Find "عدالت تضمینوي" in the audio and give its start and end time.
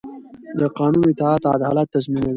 1.55-2.29